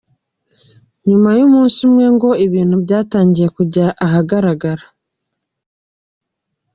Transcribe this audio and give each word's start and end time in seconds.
Nyuma 1.07 1.29
y’umunsi 1.37 1.77
umwe 1.87 2.05
ngo 2.15 2.29
ibintu 2.45 2.75
byatangiye 2.83 3.47
kujya 3.55 3.85
ahagaragara. 4.05 4.83